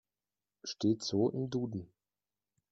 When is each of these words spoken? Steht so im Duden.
Steht 0.63 1.03
so 1.03 1.29
im 1.29 1.51
Duden. 1.51 1.87